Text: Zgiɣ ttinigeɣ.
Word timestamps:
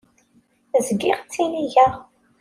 Zgiɣ 0.87 1.17
ttinigeɣ. 1.21 1.93